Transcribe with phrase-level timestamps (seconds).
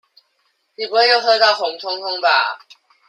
[0.73, 2.57] 你不會又喝到紅通通吧？